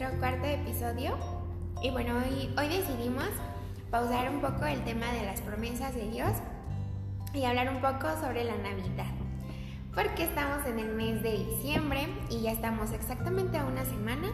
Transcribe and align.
nuestro 0.00 0.18
cuarto 0.18 0.46
episodio. 0.46 1.14
Y 1.82 1.90
bueno, 1.90 2.14
hoy, 2.16 2.54
hoy 2.56 2.68
decidimos 2.68 3.28
pausar 3.90 4.30
un 4.30 4.40
poco 4.40 4.64
el 4.64 4.82
tema 4.82 5.12
de 5.12 5.26
las 5.26 5.42
promesas 5.42 5.94
de 5.94 6.08
Dios 6.08 6.30
y 7.34 7.44
hablar 7.44 7.68
un 7.68 7.82
poco 7.82 8.08
sobre 8.18 8.44
la 8.44 8.56
Navidad. 8.56 9.12
Porque 9.94 10.24
estamos 10.24 10.64
en 10.66 10.78
el 10.78 10.94
mes 10.94 11.22
de 11.22 11.32
diciembre 11.32 12.08
y 12.30 12.40
ya 12.40 12.52
estamos 12.52 12.92
exactamente 12.92 13.58
a 13.58 13.66
una 13.66 13.84
semana 13.84 14.28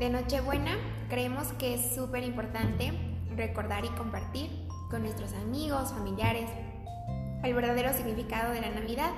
de 0.00 0.10
Nochebuena. 0.10 0.72
Creemos 1.08 1.46
que 1.58 1.74
es 1.74 1.94
súper 1.94 2.24
importante 2.24 2.92
recordar 3.36 3.84
y 3.84 3.90
compartir 3.90 4.50
con 4.90 5.02
nuestros 5.02 5.32
amigos, 5.34 5.92
familiares, 5.92 6.50
el 7.44 7.54
verdadero 7.54 7.92
significado 7.92 8.52
de 8.52 8.62
la 8.62 8.70
Navidad 8.70 9.12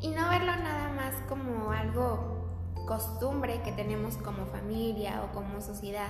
y 0.00 0.08
no 0.08 0.28
verlo 0.30 0.56
nada 0.56 0.92
más 0.94 1.14
como 1.28 1.70
algo 1.70 2.47
costumbre 2.88 3.60
que 3.62 3.70
tenemos 3.72 4.16
como 4.16 4.46
familia 4.46 5.22
o 5.22 5.34
como 5.34 5.60
sociedad 5.60 6.08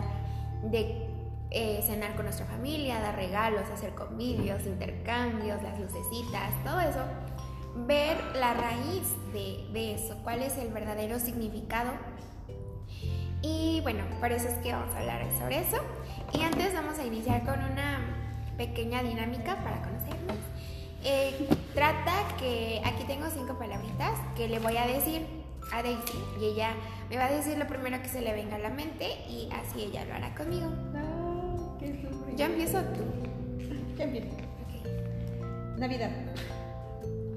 de 0.62 1.10
eh, 1.50 1.82
cenar 1.84 2.14
con 2.14 2.24
nuestra 2.26 2.46
familia, 2.46 3.00
dar 3.00 3.16
regalos, 3.16 3.62
hacer 3.74 3.94
convivios, 3.96 4.64
intercambios, 4.64 5.60
las 5.62 5.78
lucecitas, 5.80 6.52
todo 6.64 6.80
eso, 6.80 7.00
ver 7.86 8.16
la 8.36 8.54
raíz 8.54 9.02
de, 9.32 9.68
de 9.72 9.94
eso, 9.94 10.16
cuál 10.22 10.42
es 10.42 10.56
el 10.56 10.72
verdadero 10.72 11.18
significado. 11.18 11.90
Y 13.42 13.80
bueno, 13.82 14.04
por 14.20 14.30
eso 14.30 14.48
es 14.48 14.54
que 14.58 14.72
vamos 14.72 14.94
a 14.94 15.00
hablar 15.00 15.26
sobre 15.38 15.60
eso. 15.60 15.78
Y 16.32 16.42
antes 16.42 16.74
vamos 16.74 16.98
a 16.98 17.04
iniciar 17.04 17.44
con 17.44 17.58
una 17.58 17.98
pequeña 18.56 19.02
dinámica 19.02 19.56
para 19.64 19.82
conocernos. 19.82 20.36
Eh, 21.04 21.48
trata 21.74 22.12
que 22.38 22.82
aquí 22.84 23.04
tengo 23.04 23.26
cinco 23.30 23.56
palabritas 23.58 24.18
que 24.36 24.48
le 24.48 24.58
voy 24.58 24.76
a 24.76 24.86
decir 24.86 25.37
a 25.72 25.82
Daisy 25.82 26.18
y 26.40 26.44
ella 26.46 26.74
me 27.10 27.16
va 27.16 27.26
a 27.26 27.32
decir 27.32 27.58
lo 27.58 27.66
primero 27.66 28.00
que 28.02 28.08
se 28.08 28.20
le 28.20 28.32
venga 28.32 28.56
a 28.56 28.58
la 28.58 28.70
mente 28.70 29.06
y 29.28 29.48
así 29.52 29.84
ella 29.84 30.04
lo 30.04 30.14
hará 30.14 30.34
conmigo. 30.34 30.72
Ah, 30.94 31.76
qué 31.78 32.08
Yo 32.36 32.46
empiezo 32.46 32.82
tú. 32.82 33.04
¿Qué 33.96 34.02
empiezo? 34.02 34.28
Navidad. 35.78 36.10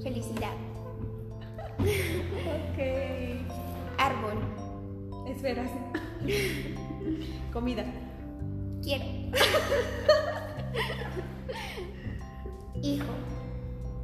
Felicidad. 0.03 0.53
Ok. 1.79 2.79
Árbol. 3.97 4.37
Esperas. 5.27 5.69
Comida. 7.53 7.85
Quiero. 8.81 9.05
Hijo. 12.81 13.13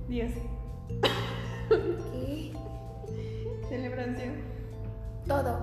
Dios. 0.07 0.31
¿Qué? 1.69 2.53
Celebración. 3.69 4.35
Todo. 5.27 5.59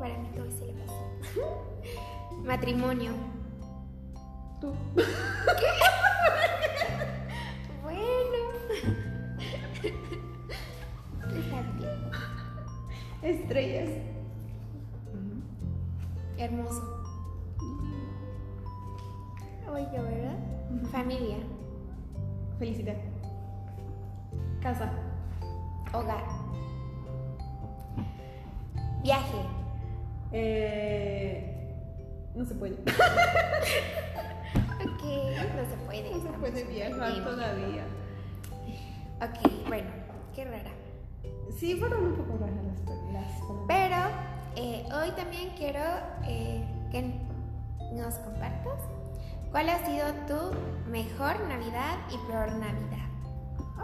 Para 0.00 0.16
mí 0.18 0.28
todo 0.34 0.46
es 0.46 0.54
celebración. 0.54 1.04
Matrimonio. 2.46 3.12
Tú. 4.60 4.72
Bueno. 7.82 8.38
Está 11.28 11.60
bien. 11.76 12.10
Estrellas. 13.22 13.90
Hermoso. 16.38 17.04
Oye, 19.70 20.00
¿verdad? 20.00 20.38
Familia. 20.90 21.36
Felicidad. 22.58 22.96
Casa. 24.62 24.90
Hogar. 25.92 26.35
Eh, 30.38 31.40
no 32.34 32.44
se 32.44 32.54
puede. 32.54 32.74
Ok, 32.74 32.82
no 34.82 35.64
se 35.64 35.76
puede. 35.86 36.10
No 36.10 36.20
se 36.20 36.28
puede 36.38 36.64
viajar 36.64 37.24
todavía. 37.24 37.84
Ok, 39.22 39.66
bueno, 39.66 39.88
qué 40.34 40.44
rara. 40.44 40.72
Sí, 41.58 41.76
fueron 41.76 42.04
un 42.04 42.16
poco 42.16 42.36
raras 42.38 42.62
las, 42.64 42.80
las. 43.14 43.32
Pero 43.66 43.96
eh, 44.56 44.84
hoy 44.92 45.10
también 45.12 45.54
quiero 45.56 45.80
eh, 46.24 46.62
que 46.92 47.18
nos 47.94 48.16
compartas 48.16 48.78
cuál 49.50 49.70
ha 49.70 49.86
sido 49.86 50.12
tu 50.26 50.90
mejor 50.90 51.40
Navidad 51.48 51.96
y 52.12 52.18
peor 52.30 52.52
Navidad. 52.56 53.08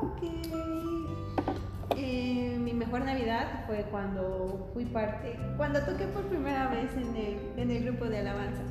Ok. 0.03 1.62
Eh, 1.97 2.59
mi 2.59 2.73
mejor 2.73 3.05
Navidad 3.05 3.65
fue 3.67 3.85
cuando 3.91 4.71
fui 4.73 4.85
parte, 4.87 5.39
cuando 5.57 5.81
toqué 5.81 6.07
por 6.07 6.25
primera 6.25 6.69
vez 6.69 6.91
en 6.97 7.17
el, 7.17 7.39
en 7.57 7.71
el 7.71 7.85
grupo 7.85 8.07
de 8.07 8.19
alabanza. 8.19 8.63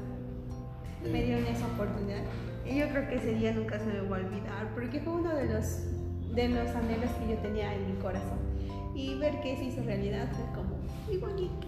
Me 1.04 1.24
dieron 1.24 1.46
esa 1.46 1.66
oportunidad. 1.68 2.24
Y 2.66 2.78
yo 2.78 2.88
creo 2.90 3.08
que 3.10 3.16
ese 3.16 3.34
día 3.36 3.54
nunca 3.54 3.80
se 3.80 3.86
me 3.86 4.02
va 4.02 4.18
a 4.18 4.20
olvidar, 4.20 4.70
porque 4.74 5.00
fue 5.00 5.14
uno 5.14 5.36
de 5.36 5.46
los, 5.46 5.84
de 6.34 6.50
los 6.50 6.70
anhelos 6.76 7.10
que 7.20 7.34
yo 7.34 7.38
tenía 7.40 7.74
en 7.76 7.88
mi 7.88 8.02
corazón. 8.02 8.40
Y 8.96 9.16
ver 9.16 9.42
que 9.42 9.58
se 9.58 9.66
hizo 9.66 9.84
realidad 9.84 10.30
fue 10.32 10.46
como 10.56 10.78
muy 11.08 11.18
bonito. 11.18 11.68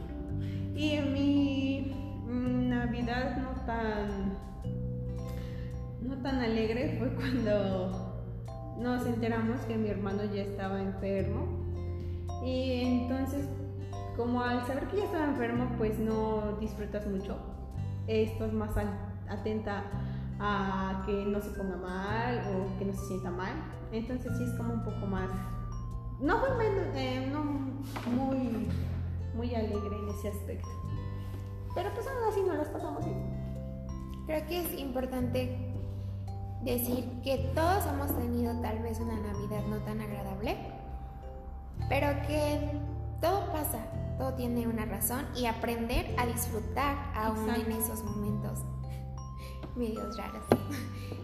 Y 0.76 1.00
mi 1.02 1.94
mm, 2.28 2.70
Navidad 2.70 3.38
no 3.38 3.62
tan, 3.66 4.38
no 6.02 6.18
tan 6.22 6.40
alegre 6.40 6.96
fue 7.00 7.14
cuando 7.16 8.03
nos 8.78 9.06
enteramos 9.06 9.62
que 9.62 9.78
mi 9.78 9.90
hermano 9.90 10.24
ya 10.26 10.42
estaba 10.44 10.82
enfermo. 10.82 11.48
Y 12.44 12.82
entonces 13.02 13.48
como 14.18 14.42
al 14.42 14.66
saber 14.68 14.88
que 14.88 14.98
ya 14.98 15.06
estaba 15.06 15.26
enfermo 15.26 15.68
pues 15.78 15.98
no 16.00 16.58
disfrutas 16.60 17.08
mucho. 17.08 17.38
Estás 18.08 18.52
más 18.54 18.76
al- 18.78 18.98
atenta 19.30 19.84
a 20.40 21.04
que 21.06 21.26
no 21.26 21.40
se 21.42 21.50
ponga 21.52 21.78
mal 21.78 22.42
o 22.54 22.78
que 22.80 22.86
no 22.86 22.94
se 22.94 23.06
sienta 23.08 23.32
mal. 23.32 23.54
Entonces 23.92 24.32
sí 24.38 24.44
es 24.44 24.52
como 24.54 24.74
un 24.74 24.84
poco 24.84 25.06
más 25.08 25.30
no 26.20 26.38
fue 26.40 26.50
menos- 26.58 26.96
eh, 26.96 27.30
no 27.32 27.44
muy 28.16 28.68
muy 29.36 29.56
alegre 29.56 29.98
en 29.98 30.10
ese 30.10 30.30
aspecto. 30.30 30.70
Pero 31.76 31.90
pues 31.96 32.06
aún 32.08 32.32
así 32.32 32.42
no 32.44 32.54
las 32.54 32.68
pasamos 32.68 33.04
bien. 33.04 33.20
Creo 34.28 34.46
que 34.48 34.60
es 34.62 34.80
importante 34.80 35.63
decir 36.64 37.06
que 37.24 37.52
todos 37.54 37.86
hemos 37.86 38.16
tenido 38.18 38.54
tal 38.62 38.80
vez 38.80 39.00
una 39.00 39.16
Navidad 39.16 39.64
no 39.68 39.78
tan 39.78 40.02
agradable, 40.02 40.58
pero 41.90 42.08
que 42.28 42.72
todo 43.20 43.52
pasa, 43.52 43.80
todo 44.18 44.34
tiene 44.34 44.68
una 44.68 44.86
razón 44.86 45.26
y 45.36 45.46
aprender 45.46 46.16
a 46.18 46.26
disfrutar 46.26 46.96
aún 47.16 47.50
en 47.50 47.72
esos 47.72 48.04
momentos 48.04 48.60
medios 49.76 50.18
raros. 50.18 50.46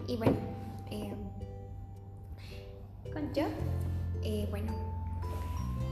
Y 0.06 0.16
bueno, 0.16 0.36
eh, 0.90 1.14
con 3.12 3.32
yo, 3.32 3.44
eh, 4.22 4.46
bueno, 4.50 4.72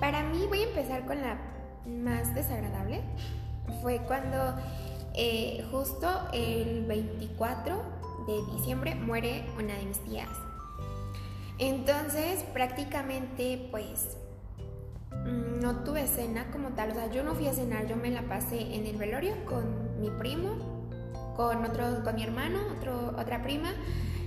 para 0.00 0.22
mí 0.24 0.46
voy 0.46 0.60
a 0.60 0.68
empezar 0.68 1.06
con 1.06 1.20
la 1.20 1.38
más 1.86 2.34
desagradable. 2.34 3.02
Fue 3.82 3.98
cuando 4.06 4.54
eh, 5.14 5.66
justo 5.70 6.08
el 6.32 6.84
24 6.86 7.98
de 8.28 8.44
diciembre 8.52 8.94
muere 8.94 9.46
una 9.58 9.74
de 9.74 9.86
mis 9.86 9.98
tías. 10.04 10.28
Entonces 11.58 12.44
prácticamente 12.52 13.68
pues 13.70 14.16
mm, 15.10 15.60
no 15.60 15.82
tuve 15.82 16.06
cena 16.06 16.50
como 16.52 16.68
tal. 16.70 16.90
O 16.90 16.94
sea, 16.94 17.10
yo 17.10 17.24
no 17.24 17.34
fui 17.34 17.48
a 17.48 17.54
cenar, 17.54 17.88
yo 17.88 17.96
me 17.96 18.10
la 18.10 18.22
pasé 18.22 18.74
en 18.74 18.86
el 18.86 18.96
velorio 18.96 19.34
con 19.46 20.00
mi 20.00 20.10
primo, 20.10 20.50
con 21.36 21.64
otro, 21.64 22.04
con 22.04 22.14
mi 22.14 22.22
hermano, 22.22 22.58
otro, 22.76 23.16
otra 23.18 23.42
prima 23.42 23.72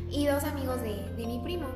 y 0.10 0.26
dos 0.26 0.44
amigos 0.44 0.82
de, 0.82 0.96
de 1.16 1.28
mi 1.28 1.40
primo. 1.40 1.68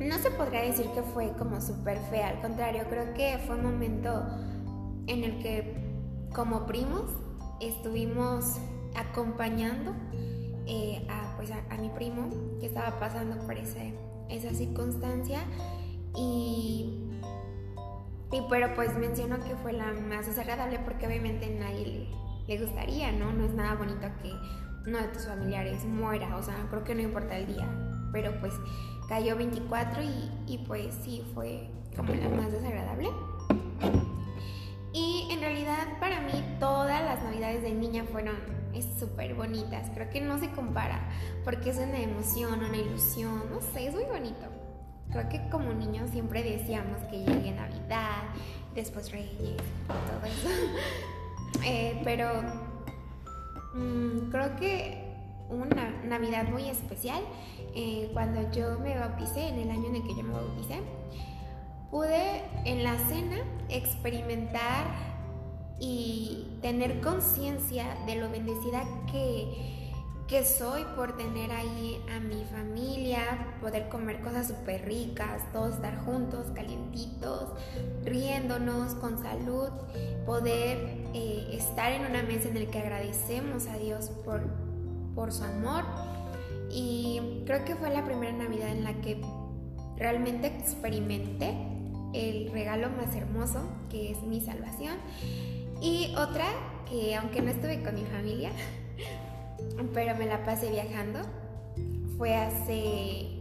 No 0.00 0.18
se 0.18 0.30
podría 0.32 0.62
decir 0.62 0.86
que 0.94 1.02
fue 1.02 1.32
como 1.38 1.60
súper 1.60 1.98
fea, 2.10 2.28
al 2.28 2.40
contrario, 2.42 2.84
creo 2.90 3.14
que 3.14 3.38
fue 3.46 3.56
un 3.56 3.62
momento 3.62 4.26
en 5.06 5.24
el 5.24 5.38
que 5.38 5.74
como 6.34 6.66
primos 6.66 7.04
estuvimos 7.60 8.56
acompañando 8.94 9.94
eh, 10.66 11.06
a, 11.08 11.34
pues 11.36 11.50
a, 11.50 11.62
a 11.70 11.78
mi 11.78 11.90
primo 11.90 12.28
que 12.60 12.66
estaba 12.66 12.98
pasando 12.98 13.38
por 13.46 13.56
ese, 13.56 13.94
esa 14.28 14.52
circunstancia 14.52 15.40
y, 16.16 17.08
y 18.32 18.42
pero 18.50 18.74
pues 18.74 18.96
menciono 18.96 19.38
que 19.40 19.54
fue 19.56 19.72
la 19.72 19.92
más 19.92 20.26
desagradable 20.26 20.78
porque 20.80 21.06
obviamente 21.06 21.48
nadie 21.48 21.86
le, 21.86 22.54
le 22.54 22.64
gustaría, 22.64 23.12
¿no? 23.12 23.32
No 23.32 23.44
es 23.44 23.52
nada 23.52 23.74
bonito 23.74 24.06
que 24.22 24.32
uno 24.88 24.98
de 24.98 25.08
tus 25.08 25.26
familiares 25.26 25.84
muera, 25.84 26.36
o 26.36 26.42
sea, 26.42 26.66
creo 26.70 26.84
que 26.84 26.94
no 26.94 27.02
importa 27.02 27.36
el 27.36 27.46
día, 27.46 27.68
pero 28.12 28.38
pues 28.40 28.52
cayó 29.08 29.36
24 29.36 30.02
y, 30.02 30.30
y 30.46 30.58
pues 30.66 30.94
sí, 31.02 31.24
fue 31.34 31.70
como 31.96 32.14
la 32.14 32.28
más 32.28 32.52
desagradable. 32.52 33.10
Y 34.92 35.28
en 35.30 35.40
realidad 35.40 35.98
para 36.00 36.20
mí 36.22 36.32
todas 36.58 37.02
las 37.04 37.22
navidades 37.22 37.62
de 37.62 37.72
niña 37.72 38.04
fueron 38.10 38.36
súper 38.82 39.34
bonitas, 39.34 39.90
creo 39.94 40.10
que 40.10 40.20
no 40.20 40.38
se 40.38 40.50
compara, 40.50 41.08
porque 41.44 41.70
es 41.70 41.78
una 41.78 41.98
emoción, 41.98 42.62
una 42.62 42.76
ilusión, 42.76 43.42
no 43.50 43.60
sé, 43.60 43.86
es 43.88 43.94
muy 43.94 44.04
bonito. 44.04 44.46
Creo 45.10 45.28
que 45.28 45.48
como 45.50 45.72
niños 45.72 46.10
siempre 46.10 46.42
decíamos 46.42 47.02
que 47.10 47.18
llegue 47.18 47.52
Navidad, 47.52 48.24
después 48.74 49.10
Reyes, 49.12 49.62
todo 49.86 50.26
eso. 50.26 50.48
Eh, 51.64 52.02
pero 52.04 52.42
mm, 53.74 54.30
creo 54.30 54.56
que 54.56 55.06
una 55.48 55.90
Navidad 56.04 56.48
muy 56.48 56.68
especial, 56.68 57.22
eh, 57.74 58.10
cuando 58.12 58.50
yo 58.52 58.78
me 58.78 58.98
bauticé, 58.98 59.48
en 59.48 59.60
el 59.60 59.70
año 59.70 59.88
en 59.88 59.96
el 59.96 60.02
que 60.02 60.14
yo 60.14 60.22
me 60.22 60.34
bauticé, 60.34 60.80
pude 61.90 62.42
en 62.64 62.84
la 62.84 62.98
cena 63.08 63.38
experimentar 63.68 64.86
y 65.80 66.58
tener 66.62 67.00
conciencia 67.00 67.96
de 68.06 68.16
lo 68.16 68.30
bendecida 68.30 68.82
que 69.10 69.76
que 70.28 70.44
soy 70.44 70.82
por 70.96 71.16
tener 71.16 71.52
ahí 71.52 72.02
a 72.16 72.18
mi 72.18 72.44
familia, 72.44 73.56
poder 73.60 73.88
comer 73.88 74.20
cosas 74.20 74.48
súper 74.48 74.84
ricas, 74.84 75.40
todos 75.52 75.74
estar 75.74 76.04
juntos, 76.04 76.48
calientitos, 76.52 77.50
riéndonos 78.04 78.94
con 78.94 79.18
salud, 79.22 79.68
poder 80.24 80.78
eh, 81.14 81.48
estar 81.52 81.92
en 81.92 82.06
una 82.06 82.24
mesa 82.24 82.48
en 82.48 82.64
la 82.64 82.70
que 82.70 82.78
agradecemos 82.80 83.68
a 83.68 83.78
Dios 83.78 84.10
por, 84.24 84.42
por 85.14 85.32
su 85.32 85.44
amor. 85.44 85.84
Y 86.70 87.42
creo 87.46 87.64
que 87.64 87.76
fue 87.76 87.90
la 87.90 88.04
primera 88.04 88.32
Navidad 88.32 88.70
en 88.70 88.82
la 88.82 89.00
que 89.00 89.20
realmente 89.96 90.48
experimenté 90.48 91.54
el 92.14 92.50
regalo 92.50 92.90
más 92.90 93.14
hermoso, 93.14 93.60
que 93.90 94.10
es 94.10 94.22
mi 94.22 94.40
salvación. 94.40 94.96
Y 95.80 96.14
otra 96.16 96.46
que 96.88 97.14
aunque 97.16 97.42
no 97.42 97.50
estuve 97.50 97.82
con 97.82 97.94
mi 97.94 98.04
familia, 98.04 98.50
pero 99.94 100.16
me 100.16 100.26
la 100.26 100.44
pasé 100.44 100.70
viajando. 100.70 101.20
Fue 102.16 102.34
hace 102.34 103.38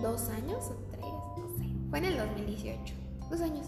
dos 0.00 0.28
años 0.30 0.64
o 0.70 0.76
tres, 0.90 1.04
no 1.36 1.58
sé. 1.58 1.64
Fue 1.90 1.98
en 1.98 2.04
el 2.06 2.16
2018, 2.16 2.94
dos 3.30 3.40
años. 3.40 3.66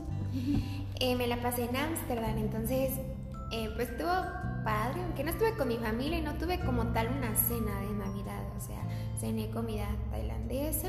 Eh, 1.00 1.14
me 1.16 1.26
la 1.26 1.42
pasé 1.42 1.64
en 1.64 1.76
Ámsterdam, 1.76 2.38
entonces 2.38 2.92
eh, 3.52 3.68
pues 3.76 3.90
estuvo 3.90 4.10
padre, 4.64 5.02
aunque 5.02 5.24
no 5.24 5.30
estuve 5.30 5.54
con 5.56 5.68
mi 5.68 5.76
familia 5.76 6.18
y 6.18 6.22
no 6.22 6.34
tuve 6.34 6.58
como 6.60 6.86
tal 6.92 7.08
una 7.08 7.34
cena 7.34 7.80
de 7.80 7.92
Navidad, 7.92 8.42
o 8.56 8.60
sea, 8.60 8.82
cené 9.18 9.50
comida 9.50 9.86
tailandesa 10.10 10.88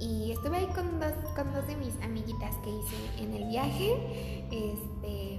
y 0.00 0.32
estuve 0.32 0.56
ahí 0.58 0.66
con 0.74 0.98
dos, 0.98 1.12
con 1.36 1.52
dos 1.52 1.66
de 1.66 1.76
mis 1.76 1.94
amiguitas 2.02 2.56
que 2.64 2.70
hice 2.70 3.22
en 3.22 3.34
el 3.34 3.48
viaje, 3.48 4.44
este, 4.50 5.29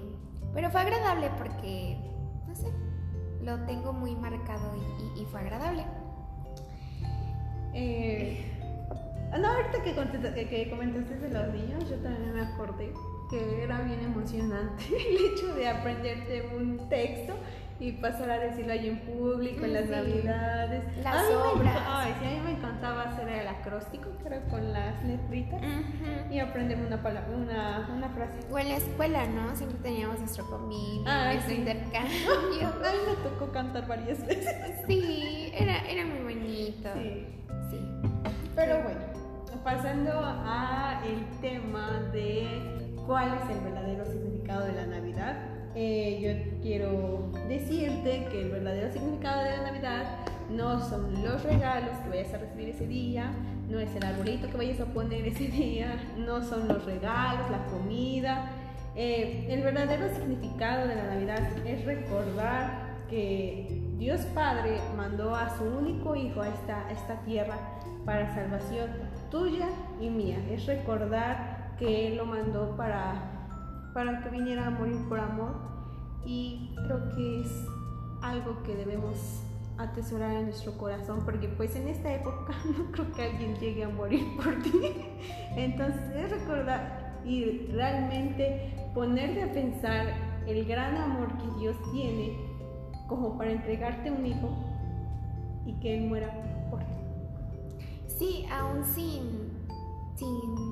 pero 0.53 0.69
fue 0.69 0.81
agradable 0.81 1.29
porque, 1.37 1.97
no 2.47 2.55
sé, 2.55 2.67
lo 3.43 3.57
tengo 3.65 3.93
muy 3.93 4.15
marcado 4.15 4.75
y, 5.17 5.25
fue 5.25 5.39
agradable. 5.41 5.85
Eh, 7.73 8.45
no, 9.39 9.47
ahorita 9.47 9.83
que, 9.83 10.47
que 10.47 10.69
comentaste 10.69 11.17
de 11.17 11.29
los 11.29 11.53
niños, 11.53 11.89
yo 11.89 11.95
también 11.97 12.33
me 12.33 12.41
acordé 12.41 12.93
que 13.29 13.63
era 13.63 13.81
bien 13.81 14.01
emocionante 14.01 14.83
el 14.89 15.33
hecho 15.33 15.55
de 15.55 15.67
aprenderte 15.69 16.49
un 16.53 16.89
texto 16.89 17.33
y 17.81 17.93
pasar 17.93 18.29
a 18.29 18.37
decirlo 18.37 18.73
ahí 18.73 18.87
en 18.89 18.99
público, 18.99 19.65
en 19.65 19.73
las 19.73 19.89
navidades. 19.89 20.83
Las 21.03 21.27
obras. 21.31 21.75
ay, 21.87 22.13
sí, 22.19 22.25
a 22.27 22.29
mí 22.29 22.39
me 22.45 22.51
encantaba 22.51 23.01
hacer 23.09 23.27
el 23.27 23.47
acróstico, 23.47 24.11
creo, 24.23 24.43
con 24.49 24.71
las 24.71 25.03
letritas 25.03 25.59
y 26.29 26.37
aprenderme 26.37 26.85
una, 26.85 27.01
palabra, 27.01 27.35
una, 27.35 27.89
una 27.91 28.09
frase. 28.09 28.37
O 28.51 28.59
en 28.59 28.69
la 28.69 28.75
escuela, 28.77 29.25
¿no? 29.25 29.55
Siempre 29.55 29.79
teníamos 29.79 30.19
nuestro 30.19 30.45
convivio, 30.45 31.01
nuestro 31.03 31.53
intercambio. 31.55 32.33
a 32.35 32.91
mí 32.91 32.97
me 33.07 33.29
tocó 33.29 33.51
cantar 33.51 33.87
varias 33.87 34.27
veces. 34.27 34.55
Sí, 34.85 35.51
era, 35.55 35.79
era 35.89 36.05
muy 36.05 36.35
bonito. 36.35 36.89
Sí. 36.93 37.25
sí. 37.71 37.79
Pero 38.55 38.83
bueno, 38.83 39.01
pasando 39.63 40.11
a 40.13 41.01
el 41.03 41.25
tema 41.41 41.99
de 42.13 42.93
cuál 43.07 43.39
es 43.39 43.57
el 43.57 43.63
verdadero 43.63 44.05
significado 44.05 44.65
de 44.65 44.73
la 44.73 44.85
Navidad 44.85 45.50
eh, 45.75 46.19
yo 46.21 46.61
quiero 46.61 47.31
decirte 47.47 48.27
que 48.31 48.41
el 48.41 48.51
verdadero 48.51 48.91
significado 48.91 49.43
de 49.43 49.57
la 49.57 49.63
Navidad 49.63 50.03
no 50.49 50.79
son 50.81 51.23
los 51.23 51.43
regalos 51.43 51.97
que 52.03 52.09
vayas 52.09 52.33
a 52.33 52.39
recibir 52.39 52.69
ese 52.69 52.87
día, 52.87 53.31
no 53.69 53.79
es 53.79 53.95
el 53.95 54.03
arbolito 54.05 54.49
que 54.49 54.57
vayas 54.57 54.81
a 54.81 54.85
poner 54.85 55.25
ese 55.25 55.47
día, 55.47 55.95
no 56.17 56.43
son 56.43 56.67
los 56.67 56.83
regalos, 56.85 57.49
la 57.49 57.65
comida. 57.65 58.49
Eh, 58.95 59.47
el 59.49 59.61
verdadero 59.61 60.13
significado 60.13 60.87
de 60.87 60.95
la 60.95 61.03
Navidad 61.03 61.39
es 61.65 61.85
recordar 61.85 62.91
que 63.09 63.81
Dios 63.97 64.21
Padre 64.33 64.79
mandó 64.97 65.35
a 65.35 65.57
su 65.57 65.63
único 65.63 66.15
hijo 66.15 66.41
a 66.41 66.49
esta, 66.49 66.87
a 66.87 66.91
esta 66.91 67.21
tierra 67.21 67.57
para 68.05 68.33
salvación 68.33 68.89
tuya 69.29 69.67
y 70.01 70.09
mía. 70.09 70.37
Es 70.49 70.65
recordar 70.65 71.75
que 71.79 72.07
Él 72.07 72.17
lo 72.17 72.25
mandó 72.25 72.75
para 72.75 73.40
para 73.93 74.21
que 74.21 74.29
viniera 74.29 74.67
a 74.67 74.69
morir 74.69 74.97
por 75.07 75.19
amor. 75.19 75.53
Y 76.25 76.75
creo 76.85 77.09
que 77.15 77.41
es 77.41 77.65
algo 78.21 78.61
que 78.63 78.75
debemos 78.75 79.43
atesorar 79.77 80.35
en 80.35 80.45
nuestro 80.45 80.77
corazón 80.77 81.21
porque 81.25 81.47
pues 81.47 81.75
en 81.75 81.87
esta 81.87 82.13
época 82.13 82.53
no 82.77 82.91
creo 82.91 83.11
que 83.13 83.23
alguien 83.23 83.55
llegue 83.55 83.83
a 83.83 83.89
morir 83.89 84.25
por 84.37 84.61
ti. 84.61 84.71
Entonces 85.55 86.01
es 86.15 86.29
recordar 86.29 87.21
y 87.25 87.67
realmente 87.71 88.73
ponerte 88.93 89.43
a 89.43 89.51
pensar 89.51 90.13
el 90.47 90.65
gran 90.65 90.97
amor 90.97 91.37
que 91.37 91.59
Dios 91.59 91.75
tiene 91.91 92.37
como 93.07 93.37
para 93.37 93.51
entregarte 93.51 94.11
un 94.11 94.25
hijo 94.25 94.49
y 95.65 95.73
que 95.79 95.97
Él 95.97 96.07
muera 96.07 96.31
por 96.69 96.79
ti. 96.79 96.85
Sí 98.07 98.45
aún 98.51 98.83
sin 98.85 99.51
sin 100.15 100.70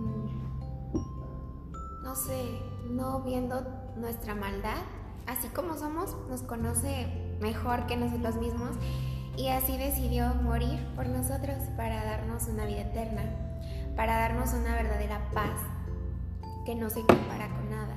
no 2.10 2.16
sé 2.16 2.60
no 2.90 3.20
viendo 3.20 3.64
nuestra 3.96 4.34
maldad, 4.34 4.82
así 5.28 5.48
como 5.50 5.78
somos, 5.78 6.18
nos 6.28 6.42
conoce 6.42 7.06
mejor 7.40 7.86
que 7.86 7.98
nosotros 7.98 8.38
mismos 8.38 8.72
y 9.38 9.50
así 9.50 9.78
decidió 9.78 10.34
morir 10.42 10.80
por 10.96 11.08
nosotros 11.08 11.58
para 11.78 12.04
darnos 12.04 12.48
una 12.48 12.66
vida 12.66 12.82
eterna, 12.82 13.22
para 13.96 14.18
darnos 14.22 14.54
una 14.54 14.74
verdadera 14.74 15.30
paz 15.36 15.54
que 16.66 16.74
no 16.74 16.90
se 16.90 17.02
compara 17.02 17.48
con 17.50 17.70
nada. 17.70 17.96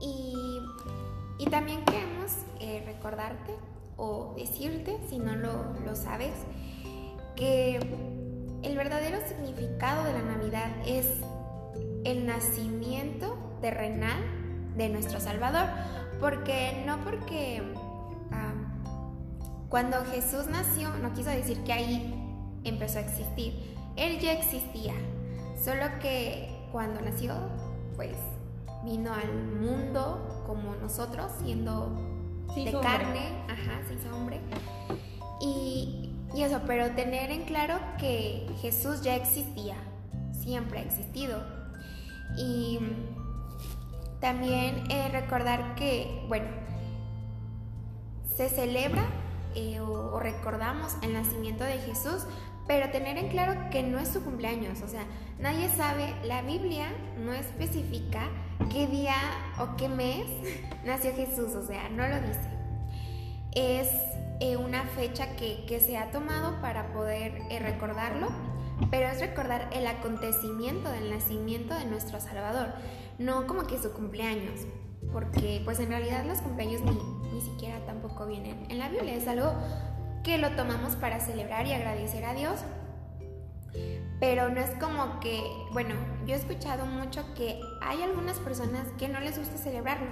Y, 0.00 0.60
y 1.38 1.46
también 1.46 1.82
queremos 1.86 2.30
eh, 2.60 2.82
recordarte 2.84 3.54
o 3.96 4.34
decirte, 4.36 5.00
si 5.08 5.18
no 5.18 5.34
lo, 5.34 5.72
lo 5.82 5.96
sabes, 5.96 6.34
que 7.36 7.78
el 8.62 8.76
verdadero 8.76 9.16
significado 9.26 10.04
de 10.04 10.12
la 10.12 10.22
Navidad 10.22 10.68
es 10.84 11.06
el 12.04 12.26
nacimiento 12.26 13.36
terrenal 13.60 14.22
de 14.76 14.88
nuestro 14.88 15.20
Salvador. 15.20 15.68
Porque 16.20 16.84
no 16.86 16.98
porque 17.04 17.62
ah, 18.30 18.54
cuando 19.68 20.04
Jesús 20.04 20.46
nació 20.46 20.90
no 21.02 21.12
quiso 21.12 21.30
decir 21.30 21.62
que 21.64 21.72
ahí 21.72 22.14
empezó 22.64 22.98
a 22.98 23.02
existir. 23.02 23.54
Él 23.96 24.18
ya 24.20 24.32
existía. 24.32 24.94
Solo 25.62 25.86
que 26.00 26.48
cuando 26.72 27.00
nació, 27.00 27.34
pues 27.96 28.16
vino 28.84 29.12
al 29.14 29.32
mundo 29.60 30.44
como 30.46 30.74
nosotros, 30.76 31.32
siendo 31.42 31.88
de 32.54 32.72
carne, 32.80 33.44
ajá, 33.48 33.80
se 33.88 33.94
hizo 33.94 34.14
hombre. 34.14 34.40
Y, 35.40 36.10
y 36.34 36.42
eso, 36.42 36.60
pero 36.66 36.90
tener 36.90 37.30
en 37.30 37.44
claro 37.44 37.78
que 37.98 38.46
Jesús 38.60 39.02
ya 39.02 39.16
existía, 39.16 39.76
siempre 40.32 40.80
ha 40.80 40.82
existido. 40.82 41.53
Y 42.36 42.78
también 44.20 44.90
eh, 44.90 45.08
recordar 45.12 45.74
que, 45.74 46.24
bueno, 46.28 46.46
se 48.36 48.48
celebra 48.48 49.04
eh, 49.54 49.80
o, 49.80 50.18
recordamos 50.18 50.96
el 51.02 51.12
nacimiento 51.12 51.62
de 51.62 51.78
Jesús, 51.78 52.26
pero 52.66 52.90
tener 52.90 53.18
en 53.18 53.28
claro 53.28 53.70
que 53.70 53.82
no 53.82 53.98
es 53.98 54.08
su 54.08 54.24
cumpleaños, 54.24 54.80
o 54.80 54.88
sea, 54.88 55.04
nadie 55.38 55.68
sabe, 55.68 56.14
la 56.24 56.42
Biblia 56.42 56.88
no 57.18 57.32
especifica 57.32 58.28
qué 58.72 58.86
día 58.86 59.14
o 59.60 59.76
qué 59.76 59.88
mes 59.88 60.26
nació 60.84 61.14
Jesús, 61.14 61.54
o 61.54 61.66
sea, 61.66 61.88
no 61.90 62.08
lo 62.08 62.20
dice. 62.20 62.48
Es 63.52 63.88
eh, 64.40 64.56
una 64.56 64.84
fecha 64.84 65.36
que, 65.36 65.64
que, 65.66 65.78
se 65.78 65.96
ha 65.96 66.10
tomado 66.10 66.60
para 66.60 66.92
poder 66.92 67.42
recordarlo, 67.60 68.28
pero 68.90 69.08
es 69.08 69.20
recordar 69.20 69.68
el 69.72 69.86
acontecimiento 69.86 70.90
del 70.90 71.10
nacimiento 71.10 71.74
de 71.74 71.84
nuestro 71.86 72.20
Salvador 72.20 72.68
no 73.18 73.46
como 73.46 73.66
que 73.66 73.78
su 73.78 73.92
cumpleaños, 73.92 74.60
porque 75.12 75.60
pues 75.64 75.78
en 75.80 75.88
realidad 75.88 76.24
los 76.26 76.38
cumpleaños 76.38 76.82
ni, 76.82 76.98
ni 77.32 77.40
siquiera 77.40 77.78
tampoco 77.86 78.26
vienen 78.26 78.66
en 78.68 78.78
la 78.78 78.88
Biblia, 78.88 79.14
es 79.14 79.28
algo 79.28 79.52
que 80.22 80.38
lo 80.38 80.50
tomamos 80.56 80.96
para 80.96 81.20
celebrar 81.20 81.66
y 81.66 81.72
agradecer 81.72 82.24
a 82.24 82.34
Dios, 82.34 82.60
pero 84.20 84.48
no 84.48 84.60
es 84.60 84.70
como 84.80 85.20
que, 85.20 85.42
bueno, 85.72 85.94
yo 86.26 86.34
he 86.34 86.38
escuchado 86.38 86.86
mucho 86.86 87.22
que 87.34 87.60
hay 87.82 88.02
algunas 88.02 88.38
personas 88.38 88.86
que 88.98 89.08
no 89.08 89.20
les 89.20 89.38
gusta 89.38 89.58
celebrarlo. 89.58 90.08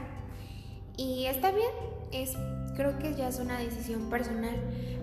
Y 0.97 1.25
está 1.25 1.51
bien, 1.53 1.71
es 2.13 2.37
creo 2.77 2.99
que 2.99 3.15
ya 3.15 3.29
es 3.29 3.39
una 3.39 3.59
decisión 3.59 4.11
personal, 4.11 4.57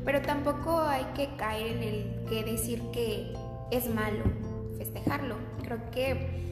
pero 0.06 0.22
tampoco 0.22 0.80
hay 0.82 1.06
que 1.16 1.36
caer 1.38 1.78
en 1.78 1.84
el 1.84 2.26
que 2.30 2.44
decir 2.44 2.84
que 2.92 3.34
es 3.72 3.90
malo 3.94 4.24
festejarlo. 4.78 5.36
Creo 5.64 5.92
que 5.92 6.50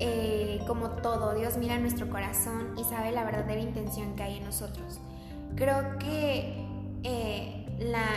eh, 0.00 0.60
como 0.66 0.90
todo, 0.90 1.34
Dios 1.34 1.56
mira 1.56 1.78
nuestro 1.78 2.08
corazón 2.08 2.74
y 2.78 2.84
sabe 2.84 3.10
la 3.10 3.24
verdadera 3.24 3.60
intención 3.60 4.14
que 4.14 4.22
hay 4.22 4.36
en 4.36 4.44
nosotros. 4.44 5.00
Creo 5.56 5.98
que 5.98 6.64
eh, 7.02 7.66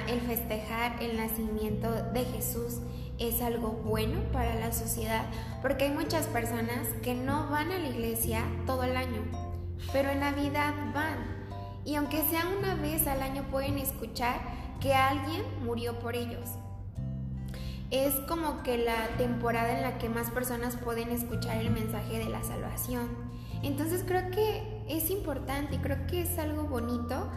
el 0.08 0.22
festejar 0.22 1.02
el 1.02 1.18
nacimiento 1.18 1.92
de 2.14 2.26
Jesús 2.26 2.80
es 3.18 3.42
algo 3.42 3.70
bueno 3.70 4.20
para 4.32 4.56
la 4.56 4.72
sociedad 4.72 5.26
porque 5.62 5.86
hay 5.86 5.92
muchas 5.92 6.26
personas 6.28 6.88
que 7.04 7.14
no 7.14 7.50
van 7.50 7.72
a 7.72 7.78
la 7.80 7.88
iglesia 7.88 8.44
todo 8.66 8.84
el 8.84 8.96
año, 8.96 9.22
pero 9.92 10.10
en 10.10 10.20
Navidad 10.20 10.74
van. 10.94 11.42
Y 11.84 11.96
aunque 11.96 12.22
sea 12.30 12.44
una 12.60 12.76
vez 12.76 13.08
al 13.08 13.22
año 13.24 13.44
pueden 13.50 13.80
escuchar 13.80 14.40
que 14.80 14.94
alguien 14.94 15.44
murió 15.64 15.98
por 16.00 16.16
ellos. 16.16 16.50
Es 17.92 18.16
como 18.28 18.64
que 18.64 18.78
la 18.78 19.10
temporada 19.18 19.76
en 19.76 19.82
la 19.82 19.98
que 19.98 20.10
más 20.10 20.32
personas 20.32 20.78
pueden 20.78 21.10
escuchar 21.10 21.58
el 21.58 21.72
mensaje 21.72 22.20
de 22.20 22.30
la 22.30 22.42
salvación. 22.42 23.10
Entonces 23.64 24.04
creo 24.08 24.32
que 24.32 24.84
es 24.88 25.10
importante 25.10 25.76
y 25.76 25.80
creo 25.80 26.08
que 26.08 26.22
es 26.22 26.40
algo 26.40 26.64
bonito 26.64 27.30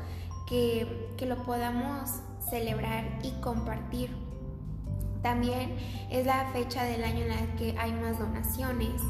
que, 0.48 1.12
que 1.16 1.26
lo 1.26 1.42
podamos 1.44 2.10
celebrar 2.48 3.18
y 3.22 3.32
compartir. 3.40 4.10
También 5.22 5.76
es 6.10 6.26
la 6.26 6.50
fecha 6.52 6.84
del 6.84 7.02
año 7.02 7.22
en 7.22 7.28
la 7.28 7.56
que 7.56 7.74
hay 7.78 7.92
más 7.92 8.18
donaciones, 8.18 9.02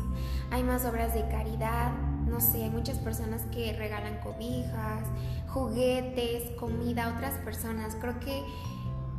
hay 0.50 0.62
más 0.62 0.84
obras 0.84 1.12
de 1.12 1.28
caridad, 1.28 1.92
no 2.26 2.40
sé, 2.40 2.64
hay 2.64 2.70
muchas 2.70 2.98
personas 2.98 3.42
que 3.52 3.72
regalan 3.74 4.18
cobijas, 4.20 5.06
juguetes, 5.48 6.50
comida 6.58 7.04
a 7.04 7.16
otras 7.16 7.34
personas. 7.44 7.96
Creo 8.00 8.18
que, 8.20 8.42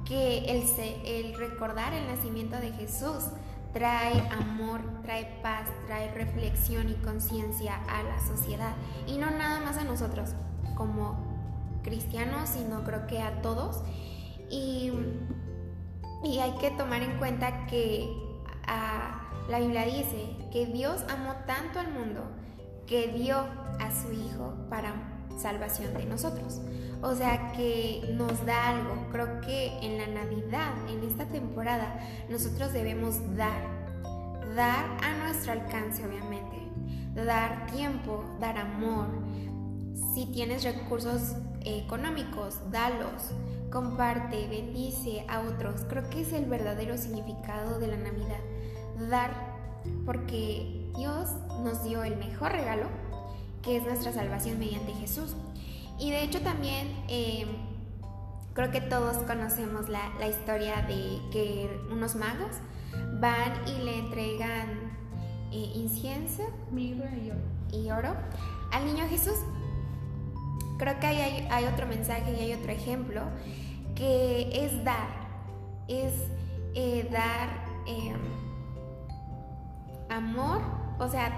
que 0.06 0.46
el, 0.46 1.34
recordar 1.36 1.94
el 1.94 2.08
nacimiento 2.08 2.56
de 2.58 2.72
Jesús 2.72 3.26
trae 3.74 4.20
amor, 4.30 4.82
trae 5.02 5.40
paz, 5.42 5.68
trae 5.88 6.14
reflexión 6.14 6.90
y 6.90 6.94
conciencia 6.96 7.76
a 7.90 8.04
la 8.04 8.20
sociedad. 8.26 8.74
Y 9.08 9.18
no 9.18 9.32
nada 9.32 9.60
más 9.62 9.78
a 9.78 9.84
nosotros 9.84 10.30
como 10.76 11.18
cristianos, 11.84 12.50
sino 12.50 12.84
creo 12.84 13.08
que 13.08 13.22
a 13.22 13.42
todos. 13.42 13.84
Y, 14.50 14.92
y 16.24 16.40
hay 16.40 16.52
que 16.60 16.72
tomar 16.72 17.02
en 17.02 17.18
cuenta 17.18 17.66
que 17.66 18.08
la 19.50 19.60
Biblia 19.60 19.86
dice 19.86 20.36
que 20.52 20.66
Dios 20.66 21.04
amó 21.10 21.34
tanto 21.46 21.80
al 21.80 21.92
mundo 21.92 22.22
que 22.88 23.08
dio 23.10 23.38
a 23.38 23.92
su 23.92 24.12
Hijo 24.12 24.54
para 24.70 25.15
salvación 25.38 25.94
de 25.94 26.06
nosotros. 26.06 26.62
O 27.02 27.16
sea 27.16 27.52
que 27.54 28.14
nos 28.14 28.46
da 28.46 28.70
algo. 28.70 29.08
Creo 29.12 29.42
que 29.42 29.78
en 29.82 29.98
la 29.98 30.08
Navidad, 30.08 30.74
en 30.90 31.04
esta 31.04 31.26
temporada, 31.26 32.00
nosotros 32.30 32.74
debemos 32.74 33.16
dar. 33.36 33.86
Dar 34.56 34.86
a 35.04 35.24
nuestro 35.24 35.52
alcance, 35.52 36.06
obviamente. 36.06 36.58
Dar 37.14 37.68
tiempo, 37.68 38.24
dar 38.40 38.58
amor. 38.58 39.08
Si 40.14 40.26
tienes 40.28 40.64
recursos 40.64 41.36
económicos, 41.64 42.60
dalos 42.72 43.34
comparte, 43.76 44.48
bendice 44.48 45.26
a 45.28 45.42
otros. 45.42 45.82
Creo 45.90 46.10
que 46.10 46.22
es 46.22 46.32
el 46.32 46.46
verdadero 46.46 46.98
significado 46.98 47.78
de 47.78 47.88
la 47.88 47.98
Navidad. 47.98 48.40
Dar, 49.10 49.32
porque 50.06 50.90
Dios 50.96 51.30
nos 51.62 51.84
dio 51.84 52.06
el 52.06 52.16
mejor 52.16 52.54
regalo, 52.54 52.88
que 53.66 53.78
es 53.78 53.84
nuestra 53.84 54.14
salvación 54.14 54.60
mediante 54.60 54.94
Jesús. 54.94 55.36
Y 56.00 56.12
de 56.12 56.24
hecho 56.24 56.40
también 56.42 56.88
em, 57.10 57.50
creo 58.54 58.72
que 58.72 58.80
todos 58.80 59.18
conocemos 59.24 59.90
la, 59.90 60.28
historia 60.28 60.84
de 60.84 61.20
que 61.32 61.70
unos 61.92 62.16
magos 62.16 62.56
van 63.20 63.54
y 63.68 63.84
le 63.84 64.00
entregan 64.00 64.96
eh, 65.52 65.72
incienso, 65.76 66.44
mirra 66.72 67.10
y 67.16 67.32
oro. 67.32 67.40
y 67.72 67.92
oro 67.92 68.16
al 68.72 68.86
niño 68.86 69.08
Jesús. 69.10 69.38
Creo 70.78 71.00
que 71.00 71.08
hay, 71.08 71.48
hay, 71.50 71.66
otro 71.66 71.88
mensaje 71.88 72.34
y 72.34 72.44
hay 72.44 72.54
otro 72.54 72.72
ejemplo 72.72 73.22
que 73.96 74.66
es 74.66 74.84
dar, 74.84 75.08
es 75.88 76.14
eh, 76.74 77.08
dar 77.10 77.66
em, 77.88 78.20
amor, 80.10 80.62
o 81.00 81.08
sea, 81.08 81.32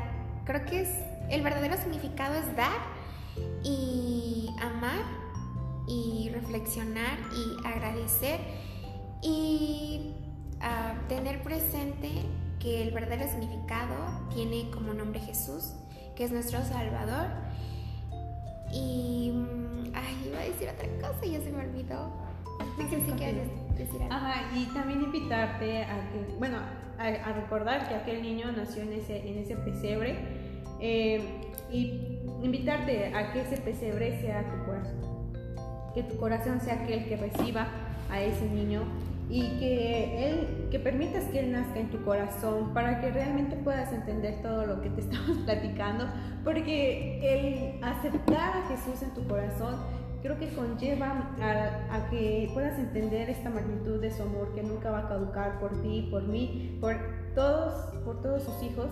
creo 0.44 0.66
que 0.66 0.82
es 0.82 0.90
el 1.30 1.42
verdadero 1.42 1.78
significado 1.78 2.36
es 2.36 2.56
dar 2.56 2.80
y 3.64 4.50
amar 4.62 5.02
y 5.88 6.30
reflexionar 6.34 7.18
y 7.34 7.68
agradecer 7.68 8.40
y 9.22 10.14
ah, 10.62 10.94
tener 11.08 11.42
presente 11.44 12.12
que 12.60 12.84
el 12.84 12.92
verdadero 12.92 13.30
significado 13.30 13.96
tiene 14.34 14.70
como 14.72 14.94
nombre 14.94 15.20
Jesús, 15.20 15.74
que 16.16 16.24
es 16.24 16.32
nuestro 16.32 16.64
Salvador. 16.64 17.28
Y, 18.72 19.32
mm, 19.32 19.94
ay, 19.94 20.28
iba 20.28 20.40
a 20.40 20.44
decir 20.44 20.70
otra 20.70 21.10
cosa 21.10 21.26
y 21.26 21.32
ya 21.32 21.42
se 21.42 21.52
me 21.52 21.64
olvidó. 21.64 22.12
No 22.78 22.90
sé 22.90 23.02
si 23.06 23.12
quieres 23.12 23.48
decir 23.78 24.02
algo. 24.02 24.14
Ajá, 24.14 24.56
y 24.56 24.66
también 24.74 25.04
invitarte 25.04 25.84
a 25.84 26.10
que, 26.12 26.36
bueno, 26.38 26.58
a, 26.98 27.32
recordar 27.34 27.88
que 27.88 27.96
aquel 27.96 28.24
niño 28.24 28.52
nació 28.52 28.82
en 28.82 28.94
ese, 28.94 29.30
en 29.30 29.38
ese 29.38 29.56
pesebre 29.56 30.47
eh, 30.80 31.22
y 31.72 32.20
invitarte 32.42 33.14
a 33.14 33.34
que 33.34 33.42
ese 33.42 33.58
pesebre 33.58 34.20
sea 34.22 34.44
tu 34.44 34.66
corazón, 34.66 35.34
que 35.94 36.04
tu 36.04 36.18
corazón 36.18 36.62
sea 36.62 36.76
aquel 36.84 37.06
que 37.06 37.18
reciba 37.18 37.68
a 38.10 38.22
ese 38.22 38.50
niño 38.50 38.84
y 39.30 39.42
que 39.60 40.30
él 40.30 40.68
que 40.72 40.80
permitas 40.80 41.26
que 41.26 41.40
él 41.40 41.52
nazca 41.52 41.80
en 41.80 41.90
tu 41.90 42.02
corazón 42.04 42.74
para 42.74 43.02
que 43.02 43.12
realmente 43.12 43.58
puedas 43.58 43.92
entender 43.92 44.42
todo 44.42 44.66
lo 44.66 44.82
que 44.82 44.90
te 44.90 45.02
estamos 45.08 45.38
platicando 45.40 46.06
porque 46.44 47.20
el 47.22 47.84
aceptar 47.84 48.58
a 48.58 48.68
Jesús 48.70 49.02
en 49.02 49.14
tu 49.14 49.28
corazón 49.28 49.76
creo 50.22 50.38
que 50.38 50.50
conlleva 50.50 51.32
a, 51.40 52.10
que 52.10 52.50
puedas 52.54 52.78
entender 52.80 53.30
esta 53.30 53.50
magnitud 53.50 54.02
de 54.02 54.12
su 54.12 54.24
amor 54.24 54.54
que 54.54 54.64
nunca 54.64 54.92
va 54.92 55.00
a 55.00 55.08
caducar 55.08 55.60
por 55.60 55.82
ti, 55.82 56.08
por 56.10 56.24
mí, 56.24 56.78
por 56.82 56.96
todos, 57.36 57.96
por 58.04 58.22
todos 58.22 58.44
sus 58.44 58.64
hijos. 58.64 58.88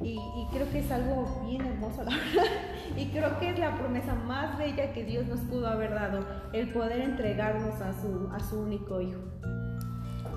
Y, 0.00 0.46
creo 0.52 0.70
que 0.70 0.78
es 0.78 0.90
algo 0.90 1.42
bien 1.44 1.64
hermoso, 1.66 2.04
la 2.04 2.10
verdad. 2.16 2.50
Y 2.96 3.06
creo 3.06 3.38
que 3.38 3.50
es 3.50 3.58
la 3.58 3.76
promesa 3.76 4.14
más 4.14 4.56
bella 4.56 4.92
que 4.92 5.04
Dios 5.04 5.26
nos 5.26 5.40
pudo 5.40 5.66
haber 5.68 5.92
dado, 5.92 6.24
el 6.52 6.72
poder 6.72 7.00
entregarnos 7.00 7.80
a 7.80 7.92
su, 8.00 8.28
a 8.32 8.40
su 8.40 8.60
único 8.60 9.00
hijo. 9.00 9.20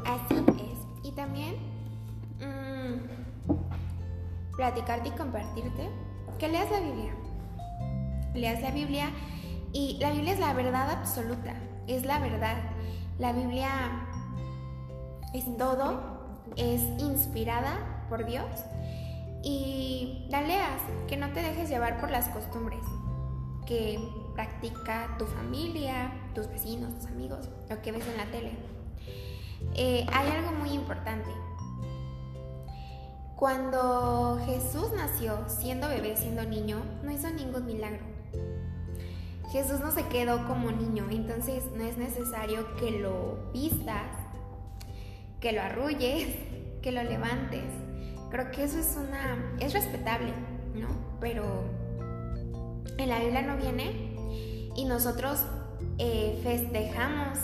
Así 0.06 0.36
es. 0.36 0.80
Y 1.04 1.12
también 1.12 1.56
mmm, 2.40 3.56
platicarte 4.56 5.10
y 5.10 5.12
compartirte 5.12 5.90
que 6.40 6.50
leas 6.50 6.72
la 6.72 6.80
Biblia. 6.80 7.14
Leas 8.34 8.62
la 8.62 8.72
Biblia 8.72 9.10
y 9.74 9.98
la 10.00 10.12
Biblia 10.12 10.34
es 10.34 10.40
la 10.40 10.54
verdad 10.54 10.90
absoluta, 10.90 11.54
es 11.88 12.06
la 12.06 12.20
verdad. 12.20 12.58
La 13.20 13.32
Biblia 13.32 13.70
es 15.34 15.46
todo, 15.58 16.02
es 16.56 16.82
inspirada 17.00 18.06
por 18.10 18.26
Dios 18.26 18.46
y 19.44 20.26
la 20.30 20.42
leas, 20.42 20.82
que 21.08 21.18
no 21.18 21.32
te 21.32 21.42
dejes 21.42 21.70
llevar 21.70 22.00
por 22.00 22.12
las 22.12 22.30
costumbres 22.30 22.82
que 23.66 24.00
practica 24.34 25.16
tu 25.18 25.26
familia, 25.26 26.12
tus 26.34 26.48
vecinos, 26.48 26.94
tus 26.96 27.06
amigos, 27.06 27.50
lo 27.70 27.82
que 27.82 27.92
ves 27.92 28.06
en 28.08 28.18
la 28.18 28.26
tele. 28.26 28.52
Eh, 29.76 30.06
hay 30.12 30.32
algo 30.32 30.52
muy 30.52 30.72
importante. 30.72 31.30
Cuando 33.36 34.40
Jesús 34.46 34.92
nació, 34.96 35.48
siendo 35.48 35.88
bebé, 35.88 36.16
siendo 36.16 36.44
niño, 36.44 36.82
no 37.04 37.12
hizo 37.12 37.30
ningún 37.30 37.66
milagro. 37.66 38.06
Jesús 39.52 39.80
no 39.80 39.92
se 39.92 40.06
quedó 40.08 40.48
como 40.48 40.72
niño, 40.72 41.08
entonces 41.10 41.64
no 41.76 41.84
es 41.84 41.98
necesario 41.98 42.76
que 42.76 42.92
lo 42.92 43.52
vistas, 43.52 44.08
que 45.40 45.52
lo 45.52 45.62
arrulles, 45.62 46.28
que 46.82 46.92
lo 46.92 47.04
levantes. 47.04 47.64
Creo 48.32 48.52
que 48.52 48.64
eso 48.64 48.80
es 48.80 48.98
una 48.98 49.58
es 49.60 49.74
respetable, 49.74 50.34
¿no? 50.76 50.88
Pero 51.20 51.44
en 52.98 53.10
la 53.10 53.20
Biblia 53.20 53.42
no 53.42 53.58
viene 53.58 54.16
y 54.76 54.86
nosotros 54.86 55.44
eh, 55.98 56.40
festejamos 56.44 57.40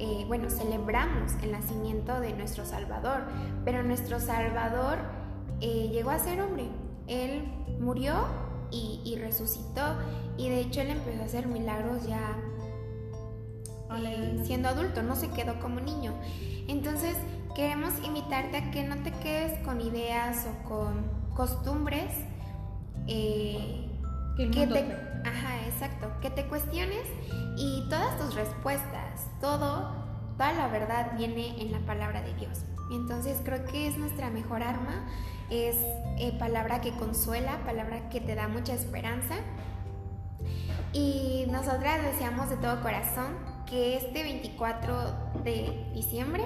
eh, 0.00 0.24
bueno, 0.28 0.48
celebramos 0.48 1.32
el 1.42 1.50
nacimiento 1.50 2.20
de 2.20 2.32
nuestro 2.32 2.64
Salvador, 2.64 3.22
pero 3.64 3.82
nuestro 3.82 4.20
Salvador 4.20 4.98
eh, 5.60 5.88
llegó 5.92 6.10
a 6.10 6.18
ser 6.20 6.40
hombre. 6.40 6.68
Él 7.08 7.42
murió 7.80 8.14
y, 8.70 9.16
resucitó. 9.20 9.96
Y 10.36 10.50
de 10.50 10.60
hecho 10.60 10.82
él 10.82 10.90
empezó 10.90 11.22
a 11.22 11.24
hacer 11.24 11.46
milagros 11.48 12.06
ya 12.06 12.36
siendo 14.44 14.68
adulto, 14.68 15.02
no 15.02 15.16
se 15.16 15.30
quedó 15.30 15.58
como 15.58 15.80
niño. 15.80 16.12
Entonces 16.68 17.16
queremos 17.54 17.92
invitarte 18.04 18.56
a 18.56 18.70
que 18.70 18.84
no 18.84 18.96
te 19.02 19.12
quedes 19.12 19.58
con 19.64 19.80
ideas 19.80 20.46
o 20.46 20.68
con 20.68 21.10
costumbres 21.34 22.12
eh, 23.06 23.88
que, 24.36 24.66
te, 24.66 24.78
ajá, 25.24 25.66
exacto, 25.66 26.10
que 26.20 26.30
te 26.30 26.46
cuestiones 26.46 27.06
y 27.56 27.86
todas 27.88 28.18
tus 28.18 28.34
respuestas, 28.34 29.28
todo, 29.40 29.92
toda 30.36 30.52
la 30.52 30.68
verdad 30.68 31.12
viene 31.16 31.60
en 31.60 31.72
la 31.72 31.80
palabra 31.80 32.22
de 32.22 32.34
Dios. 32.34 32.64
Entonces 32.92 33.38
creo 33.44 33.64
que 33.66 33.88
es 33.88 33.98
nuestra 33.98 34.30
mejor 34.30 34.62
arma, 34.62 35.06
es 35.50 35.76
eh, 36.18 36.34
palabra 36.38 36.80
que 36.80 36.92
consuela, 36.92 37.58
palabra 37.64 38.08
que 38.08 38.20
te 38.20 38.34
da 38.34 38.48
mucha 38.48 38.74
esperanza. 38.74 39.36
Y 40.92 41.46
nosotras 41.50 42.02
deseamos 42.02 42.48
de 42.48 42.56
todo 42.56 42.80
corazón 42.80 43.36
que 43.68 43.96
este 43.96 44.22
24 44.22 45.42
de 45.44 45.90
diciembre, 45.94 46.44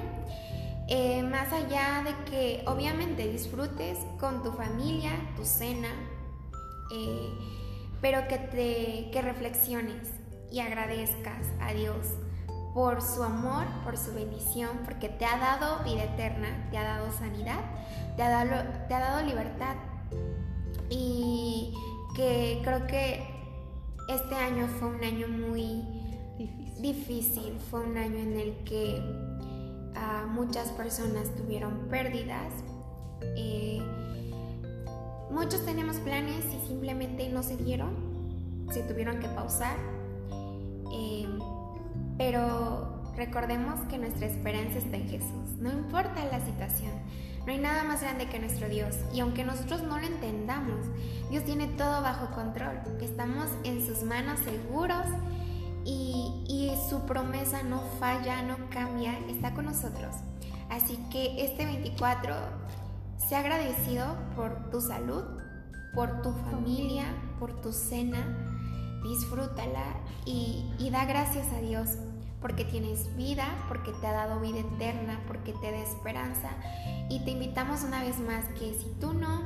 eh, 0.94 1.22
más 1.22 1.50
allá 1.54 2.04
de 2.04 2.30
que 2.30 2.64
obviamente 2.66 3.26
disfrutes 3.26 3.96
con 4.20 4.42
tu 4.42 4.52
familia, 4.52 5.12
tu 5.36 5.46
cena, 5.46 5.88
eh, 6.94 7.32
pero 8.02 8.28
que 8.28 8.36
te 8.36 9.10
que 9.10 9.22
reflexiones 9.22 10.06
y 10.50 10.60
agradezcas 10.60 11.46
a 11.62 11.72
Dios 11.72 11.96
por 12.74 13.00
su 13.00 13.22
amor, 13.22 13.64
por 13.84 13.96
su 13.96 14.12
bendición, 14.12 14.80
porque 14.84 15.08
te 15.08 15.24
ha 15.24 15.38
dado 15.38 15.82
vida 15.82 16.04
eterna, 16.04 16.68
te 16.70 16.76
ha 16.76 16.82
dado 16.82 17.10
sanidad, 17.10 17.60
te 18.18 18.22
ha 18.22 18.28
dado, 18.28 18.62
te 18.86 18.92
ha 18.92 19.00
dado 19.00 19.26
libertad. 19.26 19.76
Y 20.90 21.72
que 22.14 22.60
creo 22.64 22.86
que 22.86 23.26
este 24.10 24.34
año 24.34 24.68
fue 24.78 24.88
un 24.88 25.02
año 25.02 25.26
muy 25.26 25.82
difícil, 26.82 27.58
fue 27.70 27.80
un 27.80 27.96
año 27.96 28.18
en 28.18 28.36
el 28.38 28.64
que 28.64 29.21
muchas 30.28 30.68
personas 30.70 31.34
tuvieron 31.36 31.88
pérdidas. 31.88 32.52
Eh, 33.36 33.80
muchos 35.30 35.64
tenemos 35.64 35.96
planes 35.98 36.44
y 36.46 36.66
simplemente 36.66 37.28
no 37.28 37.42
se 37.42 37.56
dieron, 37.56 38.66
se 38.72 38.82
tuvieron 38.82 39.20
que 39.20 39.28
pausar. 39.28 39.76
Eh, 40.92 41.26
pero 42.18 43.02
recordemos 43.16 43.80
que 43.88 43.98
nuestra 43.98 44.26
esperanza 44.26 44.78
está 44.78 44.96
en 44.96 45.08
Jesús, 45.08 45.56
no 45.58 45.70
importa 45.70 46.24
la 46.26 46.44
situación. 46.44 46.92
No 47.46 47.52
hay 47.52 47.58
nada 47.58 47.82
más 47.82 48.00
grande 48.02 48.28
que 48.28 48.38
nuestro 48.38 48.68
Dios 48.68 48.94
y 49.12 49.20
aunque 49.20 49.44
nosotros 49.44 49.82
no 49.82 49.98
lo 49.98 50.06
entendamos, 50.06 50.86
Dios 51.28 51.44
tiene 51.44 51.66
todo 51.66 52.00
bajo 52.00 52.32
control. 52.34 52.78
Estamos 53.00 53.48
en 53.64 53.84
sus 53.84 54.04
manos 54.04 54.38
seguros 54.40 55.06
y, 55.84 56.72
su 56.88 57.00
promesa 57.06 57.62
no 57.62 57.80
falla, 57.98 58.42
no 58.42 58.56
cambia, 58.70 59.18
está 59.28 59.54
con 59.54 59.64
nosotros. 59.66 60.14
Así 60.68 60.98
que 61.10 61.44
este 61.44 61.64
24, 61.64 62.34
sea 63.16 63.38
agradecido 63.38 64.16
por 64.36 64.70
tu 64.70 64.80
salud, 64.80 65.24
por 65.94 66.22
tu 66.22 66.32
familia, 66.50 67.04
por 67.38 67.60
tu 67.62 67.72
cena, 67.72 68.18
disfrútala 69.02 69.84
y, 70.26 70.70
y 70.78 70.90
da 70.90 71.04
gracias 71.06 71.50
a 71.52 71.60
Dios 71.60 71.96
porque 72.42 72.64
tienes 72.64 73.14
vida, 73.16 73.46
porque 73.68 73.92
te 73.92 74.06
ha 74.06 74.12
dado 74.12 74.40
vida 74.40 74.58
eterna, 74.58 75.20
porque 75.28 75.52
te 75.52 75.70
da 75.70 75.78
esperanza. 75.78 76.50
Y 77.08 77.20
te 77.24 77.30
invitamos 77.30 77.84
una 77.84 78.02
vez 78.02 78.18
más 78.18 78.44
que 78.58 78.74
si 78.74 78.92
tú 79.00 79.14
no, 79.14 79.42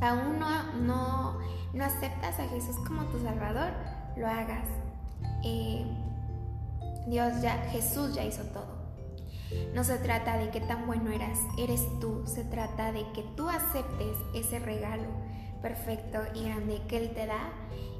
aún 0.00 0.38
no, 0.40 0.72
no, 0.80 1.38
no 1.74 1.84
aceptas 1.84 2.40
a 2.40 2.48
Jesús 2.48 2.76
como 2.88 3.02
tu 3.04 3.20
Salvador, 3.22 3.72
lo 4.16 4.26
hagas. 4.26 4.66
Eh, 5.42 5.84
Dios 7.06 7.40
ya, 7.42 7.56
Jesús 7.70 8.14
ya 8.14 8.24
hizo 8.24 8.42
todo. 8.44 8.80
No 9.74 9.82
se 9.84 9.96
trata 9.98 10.36
de 10.36 10.50
qué 10.50 10.60
tan 10.60 10.86
bueno 10.86 11.10
eras, 11.10 11.38
eres 11.58 11.82
tú, 12.00 12.22
se 12.26 12.44
trata 12.44 12.92
de 12.92 13.04
que 13.12 13.22
tú 13.36 13.48
aceptes 13.48 14.16
ese 14.34 14.60
regalo 14.60 15.08
perfecto 15.60 16.20
y 16.34 16.44
grande 16.44 16.82
que 16.88 16.98
Él 16.98 17.10
te 17.14 17.26
da. 17.26 17.52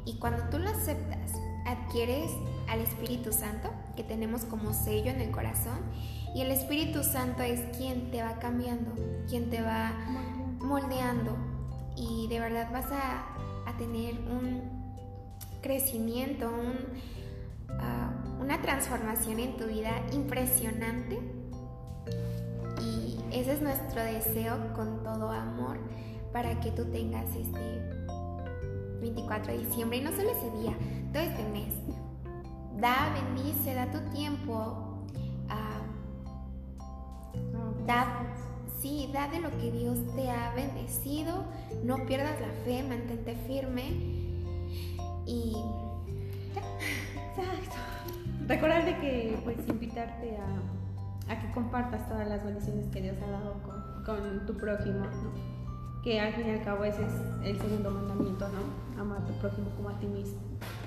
Y 0.04 0.18
cuando 0.18 0.44
tú 0.44 0.58
lo 0.58 0.70
aceptas, 0.70 1.32
adquieres 1.66 2.30
al 2.68 2.80
Espíritu 2.80 3.32
Santo 3.32 3.70
que 3.96 4.04
tenemos 4.04 4.44
como 4.44 4.72
sello 4.72 5.10
en 5.10 5.20
el 5.20 5.30
corazón. 5.30 5.78
Y 6.34 6.42
el 6.42 6.50
Espíritu 6.52 7.02
Santo 7.02 7.42
es 7.42 7.60
quien 7.76 8.10
te 8.10 8.22
va 8.22 8.38
cambiando, 8.38 8.92
quien 9.28 9.50
te 9.50 9.60
va 9.60 9.92
moldeando. 10.60 11.36
Y 11.96 12.28
de 12.28 12.40
verdad 12.40 12.70
vas 12.72 12.90
a, 12.92 13.26
tener 13.78 14.14
un 14.28 14.60
crecimiento, 15.62 16.50
una 18.40 18.60
transformación 18.62 19.38
en 19.38 19.56
tu 19.56 19.66
vida 19.66 19.92
impresionante 20.12 21.18
y 22.80 23.18
ese 23.32 23.52
es 23.52 23.62
nuestro 23.62 24.02
deseo 24.02 24.72
con 24.74 25.02
todo 25.02 25.30
amor 25.30 25.78
para 26.32 26.58
que 26.60 26.70
tú 26.72 26.84
tengas 26.86 27.26
este 27.36 28.00
24 29.00 29.52
de 29.52 29.58
diciembre 29.58 29.98
y 29.98 30.00
no 30.02 30.10
solo 30.10 30.30
ese 30.30 30.50
día, 30.60 30.76
todo 31.12 31.22
este 31.22 31.44
mes. 31.48 31.74
Da, 32.78 33.12
bendice, 33.12 33.74
da 33.74 33.90
tu 33.90 33.98
tiempo. 34.10 35.04
Ah, 35.48 35.80
da, 37.86 38.34
sí, 38.80 39.10
da 39.12 39.28
de 39.28 39.40
lo 39.40 39.50
que 39.58 39.70
Dios 39.70 39.98
te 40.14 40.30
ha 40.30 40.52
bendecido. 40.54 41.44
No 41.84 42.06
pierdas 42.06 42.40
la 42.40 42.52
fe, 42.64 42.82
mantente 42.82 43.34
firme. 43.46 43.90
Y 45.26 45.54
Exacto. 47.42 47.76
Recordar 48.46 48.84
que, 49.00 49.38
pues, 49.44 49.56
invitarte 49.68 50.36
a, 51.28 51.40
que 51.40 51.52
compartas 51.52 52.08
todas 52.08 52.26
las 52.28 52.44
bendiciones 52.44 52.86
que 52.88 53.00
Dios 53.00 53.16
ha 53.22 53.30
dado 53.30 53.54
con, 54.04 54.46
tu 54.46 54.56
prójimo, 54.56 55.06
¿no? 55.06 55.60
que 56.02 56.18
al 56.18 56.32
fin 56.32 56.46
y 56.48 56.50
al 56.50 56.64
cabo 56.64 56.84
ese 56.84 57.04
es 57.04 57.12
el 57.44 57.60
segundo 57.60 57.90
mandamiento, 57.90 58.48
¿no? 58.48 59.00
Amar 59.00 59.18
a 59.18 59.24
tu 59.26 59.32
prójimo 59.34 59.68
como 59.76 59.90
a 59.90 59.98
ti 59.98 60.06
mismo. 60.06 60.40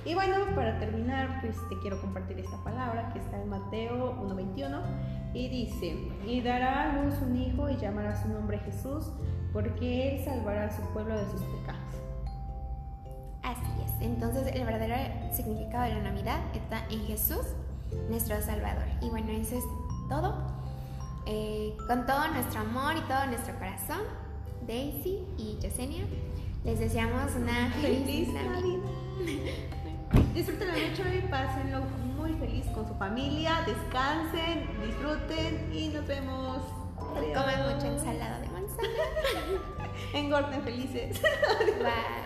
Y 0.06 0.16
bueno, 0.16 0.36
para 0.56 0.80
terminar, 0.80 1.39
pues 1.42 1.56
te 1.70 1.80
quiero 1.80 2.02
compartir 2.02 2.39
esta 2.39 2.58
palabra 2.63 3.12
que 3.13 3.20
está 3.20 3.42
en 3.42 3.50
Mateo 3.50 4.16
1.21 4.22 4.82
y 5.34 5.50
dice, 5.50 5.98
y 6.28 6.42
dará 6.42 6.92
a 6.92 7.04
luz 7.04 7.16
un 7.22 7.36
hijo 7.38 7.70
y 7.70 7.78
llamará 7.78 8.22
su 8.22 8.28
nombre 8.30 8.60
Jesús, 8.60 9.12
porque 9.54 10.16
él 10.16 10.26
salvará 10.26 10.66
a 10.66 10.72
su 10.72 10.82
pueblo 10.94 11.18
de 11.18 11.26
sus 11.26 11.42
pecados. 11.42 11.83
Entonces 14.04 14.48
el 14.54 14.66
verdadero 14.66 14.96
significado 15.34 15.86
de 15.86 15.96
la 15.96 16.12
Navidad 16.12 16.39
está 16.54 16.86
en 16.89 17.06
Jesús, 17.06 17.46
nuestro 18.10 18.39
Salvador. 18.42 18.84
Y 19.02 19.10
bueno, 19.10 19.32
eso 19.32 19.56
es 19.56 19.63
todo. 20.10 20.36
Eh, 21.26 21.76
con 21.88 22.06
todo 22.06 22.28
nuestro 22.28 22.60
amor 22.60 22.98
y 22.98 23.02
todo 23.02 23.26
nuestro 23.28 23.58
corazón, 23.58 24.02
Daisy 24.68 25.20
y 25.38 25.58
Yesenia. 25.62 26.04
Les 26.66 26.80
deseamos 26.80 27.34
una 27.36 27.72
feliz, 27.82 28.28
Navidad. 28.34 28.80
Disfruten 30.34 30.68
mucho 30.68 31.04
y 31.13 31.22
pásenlo 31.30 31.82
muy 32.18 32.34
feliz 32.34 32.66
con 32.74 32.86
su 32.86 32.94
familia. 32.96 33.63
Descansen, 33.66 34.68
disfruten 34.86 35.72
y 35.74 35.89
nos 35.89 36.06
vemos. 36.06 36.60
Comen 36.98 37.74
mucha 37.74 37.88
ensalada 37.88 38.39
de 38.39 38.50
manzana. 38.50 38.89
Engorden 40.13 40.62
felices. 40.62 41.22
Bye. 41.80 42.23